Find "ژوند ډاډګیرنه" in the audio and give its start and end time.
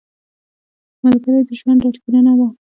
1.59-2.33